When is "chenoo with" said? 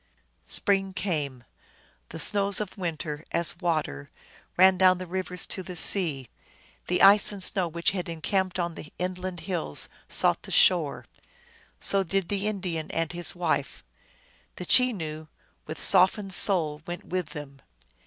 14.65-15.79